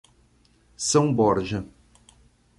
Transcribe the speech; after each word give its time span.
São 0.75 1.13
Borja 1.13 1.63